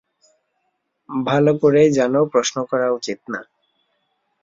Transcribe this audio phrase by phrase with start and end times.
[1.09, 3.41] ভালো করেই জানো প্রশ্ন করা উচিত না।